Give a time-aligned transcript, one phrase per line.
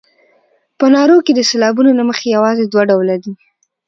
[0.77, 3.33] په نارو کې د سېلابونو له مخې یوازې دوه ډوله دي.